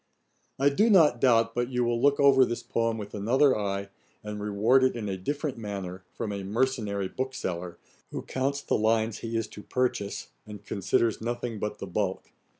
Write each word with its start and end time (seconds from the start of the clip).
I 0.57 0.69
do 0.69 0.89
not 0.89 1.21
doubt 1.21 1.53
but 1.53 1.69
you 1.69 1.83
will 1.83 2.01
look 2.01 2.19
over 2.19 2.43
this 2.43 2.63
poem 2.63 2.97
with 2.97 3.13
another 3.13 3.55
eye, 3.55 3.89
and 4.23 4.41
reward 4.41 4.83
it 4.83 4.95
in 4.95 5.07
a 5.07 5.15
different 5.15 5.59
manner, 5.59 6.03
from 6.11 6.31
a 6.31 6.41
mercenary 6.41 7.07
bookseller, 7.07 7.77
who 8.09 8.23
counts 8.23 8.61
the 8.61 8.79
lines 8.79 9.19
he 9.19 9.37
is 9.37 9.45
to 9.49 9.61
purchase, 9.61 10.29
and 10.47 10.65
considers 10.65 11.21
nothing 11.21 11.59
but 11.59 11.77
the 11.77 11.85
bulk. 11.85 12.31